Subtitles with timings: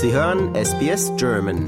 [0.00, 1.66] Sie hören SBS German.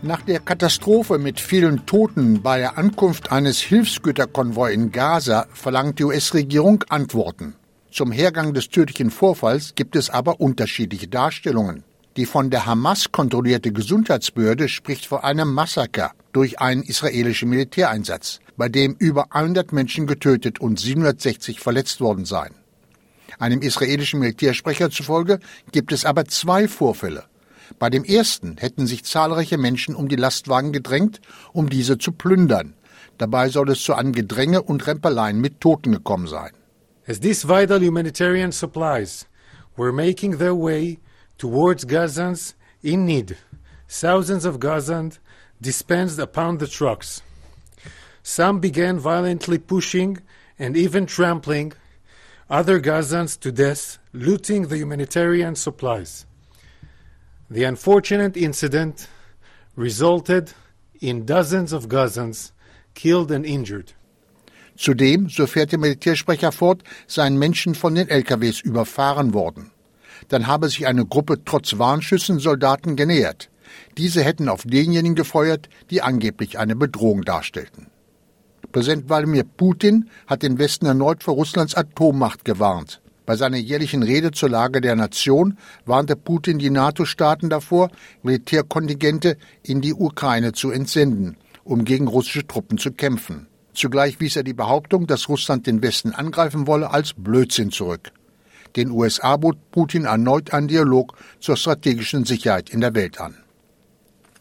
[0.00, 6.04] Nach der Katastrophe mit vielen Toten bei der Ankunft eines Hilfsgüterkonvois in Gaza verlangt die
[6.04, 7.54] US-Regierung Antworten.
[7.90, 11.84] Zum Hergang des tödlichen Vorfalls gibt es aber unterschiedliche Darstellungen.
[12.16, 18.68] Die von der Hamas kontrollierte Gesundheitsbehörde spricht von einem Massaker durch einen israelischen Militäreinsatz, bei
[18.68, 22.54] dem über 100 Menschen getötet und 760 verletzt worden seien.
[23.38, 25.40] Einem israelischen Militärsprecher zufolge
[25.72, 27.24] gibt es aber zwei Vorfälle.
[27.78, 31.22] Bei dem ersten hätten sich zahlreiche Menschen um die Lastwagen gedrängt,
[31.54, 32.74] um diese zu plündern.
[33.16, 36.50] Dabei soll es zu einem Gedränge und Rempeleien mit Toten gekommen sein.
[37.06, 39.26] As these vital humanitarian supplies
[39.76, 40.98] were making their way
[41.42, 43.36] towards Gazans in need.
[43.88, 45.18] Thousands of Gazans
[45.60, 47.20] dispensed upon the trucks.
[48.22, 50.18] Some began violently pushing
[50.56, 51.72] and even trampling
[52.48, 56.26] other Gazans to death, looting the humanitarian supplies.
[57.50, 59.08] The unfortunate incident
[59.74, 60.52] resulted
[61.00, 62.52] in dozens of Gazans
[62.94, 63.94] killed and injured.
[64.78, 69.72] Zudem, so fährt der Militärsprecher fort, seien Menschen von den LKWs überfahren worden.
[70.28, 73.50] Dann habe sich eine Gruppe trotz Warnschüssen Soldaten genähert.
[73.98, 77.88] Diese hätten auf denjenigen gefeuert, die angeblich eine Bedrohung darstellten.
[78.70, 83.02] Präsident Wladimir Putin hat den Westen erneut vor Russlands Atommacht gewarnt.
[83.26, 87.90] Bei seiner jährlichen Rede zur Lage der Nation warnte Putin die NATO-Staaten davor,
[88.22, 93.46] Militärkontingente in die Ukraine zu entsenden, um gegen russische Truppen zu kämpfen.
[93.74, 98.12] Zugleich wies er die Behauptung, dass Russland den Westen angreifen wolle, als Blödsinn zurück.
[98.76, 103.36] Den USA bot Putin erneut einen Dialog zur strategischen Sicherheit in der Welt an.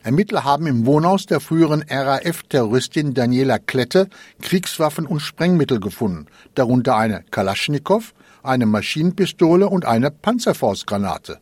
[0.03, 4.07] Ermittler haben im Wohnhaus der früheren RAF-Terroristin Daniela Klette
[4.41, 11.37] Kriegswaffen und Sprengmittel gefunden, darunter eine Kalaschnikow, eine Maschinenpistole und eine Panzerfaustgranate.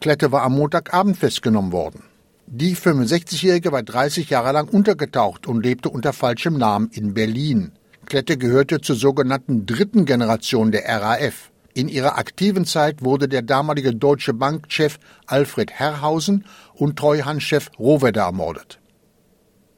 [0.00, 2.02] Klette war am Montagabend festgenommen worden.
[2.48, 7.70] Die 65-Jährige war 30 Jahre lang untergetaucht und lebte unter falschem Namen in Berlin.
[8.06, 11.51] Klette gehörte zur sogenannten dritten Generation der RAF.
[11.74, 16.44] In ihrer aktiven Zeit wurde der damalige Deutsche Bankchef Alfred Herrhausen
[16.74, 18.78] und Treuhandchef Rohwedder ermordet.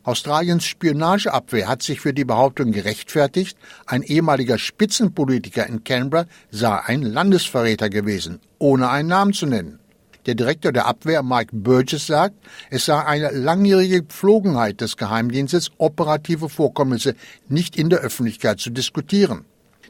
[0.02, 3.56] Australiens Spionageabwehr hat sich für die Behauptung gerechtfertigt,
[3.86, 9.78] ein ehemaliger Spitzenpolitiker in Canberra sei ein Landesverräter gewesen, ohne einen Namen zu nennen.
[10.26, 12.34] Der Direktor der Abwehr, Mike Burgess, sagt,
[12.70, 17.14] es sei eine langjährige Pflogenheit des Geheimdienstes, operative Vorkommnisse
[17.48, 19.44] nicht in der Öffentlichkeit zu diskutieren.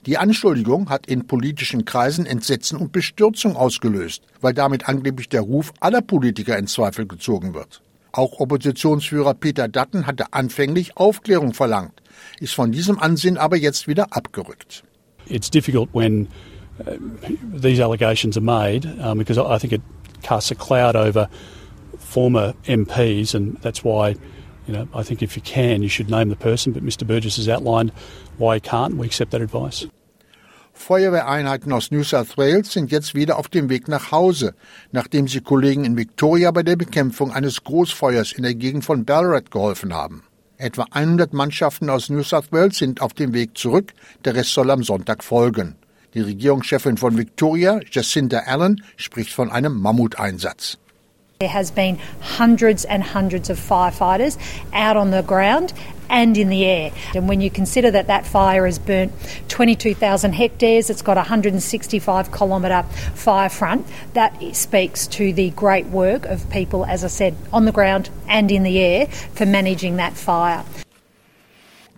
[0.06, 5.72] Die Anschuldigung hat in politischen Kreisen Entsetzen und Bestürzung ausgelöst, weil damit angeblich der Ruf
[5.81, 7.81] aller Politiker in Zweifel gezogen wird.
[8.12, 12.03] Auch Oppositionsführer Peter Dutton hatte anfänglich Aufklärung verlangt,
[12.38, 14.84] ist von diesem Ansinnen aber jetzt wieder abgerückt.
[15.26, 16.28] It's difficult when
[16.81, 16.93] uh,
[17.59, 19.82] these allegations are made um, because I think it
[20.22, 21.31] casts a cloud over
[21.98, 24.16] former MPs and that's why
[24.66, 27.06] you know, I think if you can, you should name the person, but Mr.
[27.06, 27.92] Burgess has outlined
[28.38, 28.97] why he can't.
[28.97, 29.86] We accept that advice.
[30.75, 34.54] Feuerwehreinheiten aus New South Wales sind jetzt wieder auf dem Weg nach Hause,
[34.91, 39.52] nachdem sie Kollegen in Victoria bei der Bekämpfung eines Großfeuers in der Gegend von Ballarat
[39.52, 40.25] geholfen haben.
[40.58, 43.92] Etwa 100 Mannschaften aus New South Wales sind auf dem Weg zurück,
[44.25, 45.76] der Rest soll am Sonntag folgen.
[46.14, 50.78] Die Regierungschefin von Victoria, Jacinta Allen, spricht von einem Mammuteinsatz.
[51.40, 54.38] There has been hundreds and hundreds of firefighters
[54.72, 55.72] out on the ground
[56.08, 56.92] and in the air.
[57.12, 59.10] And when you consider that that fire has burnt
[59.48, 62.84] 22,000 hectares, it's got a 165 kilometre
[63.16, 67.72] fire front, that speaks to the great work of people, as I said, on the
[67.72, 70.62] ground and in the air for managing that fire.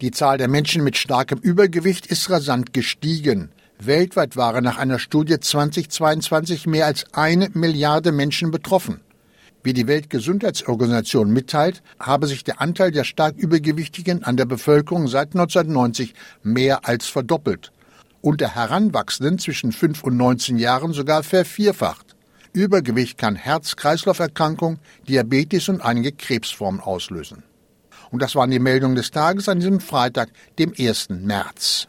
[0.00, 3.50] Die Zahl der Menschen mit starkem Übergewicht ist rasant gestiegen.
[3.78, 9.02] Weltweit waren nach einer Studie 2022 mehr als eine Milliarde Menschen betroffen.
[9.66, 15.34] Wie die Weltgesundheitsorganisation mitteilt, habe sich der Anteil der stark Übergewichtigen an der Bevölkerung seit
[15.34, 16.14] 1990
[16.44, 17.72] mehr als verdoppelt
[18.20, 22.14] und der Heranwachsenden zwischen 5 und 19 Jahren sogar vervierfacht.
[22.52, 24.78] Übergewicht kann Herz-Kreislauf-Erkrankung,
[25.08, 27.42] Diabetes und einige Krebsformen auslösen.
[28.12, 30.28] Und das waren die Meldungen des Tages an diesem Freitag,
[30.60, 31.08] dem 1.
[31.08, 31.88] März.